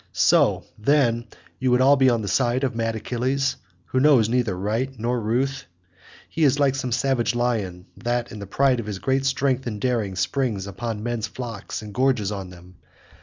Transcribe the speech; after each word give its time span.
So, 0.13 0.63
then, 0.79 1.27
you 1.59 1.69
would 1.69 1.79
all 1.79 1.95
be 1.95 2.09
on 2.09 2.23
the 2.23 2.27
side 2.27 2.63
of 2.63 2.73
mad 2.75 2.95
Achilles, 2.95 3.57
who 3.85 3.99
knows 3.99 4.29
neither 4.29 4.57
right 4.57 4.89
nor 4.97 5.21
ruth? 5.21 5.65
He 6.27 6.43
is 6.43 6.59
like 6.59 6.73
some 6.73 6.91
savage 6.91 7.35
lion 7.35 7.85
that 7.97 8.31
in 8.31 8.39
the 8.39 8.47
pride 8.47 8.79
of 8.79 8.87
his 8.87 8.97
great 8.97 9.27
strength 9.27 9.67
and 9.67 9.79
daring 9.79 10.15
springs 10.15 10.65
upon 10.65 11.03
men's 11.03 11.27
flocks 11.27 11.83
and 11.83 11.93
gorges 11.93 12.31
on 12.31 12.49
them. 12.49 12.77